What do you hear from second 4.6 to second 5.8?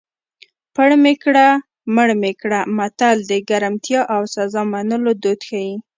منلو دود ښيي